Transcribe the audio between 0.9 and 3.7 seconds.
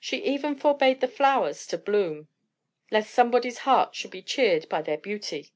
the flowers to bloom, lest somebody's